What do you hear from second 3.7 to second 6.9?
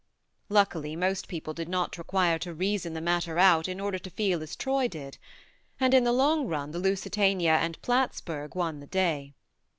order to feel as Troy did, and in the long run the